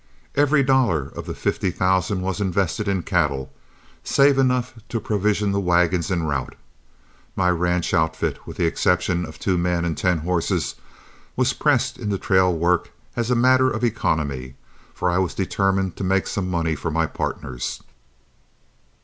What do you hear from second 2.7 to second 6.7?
in cattle, save enough to provision the wagons en route.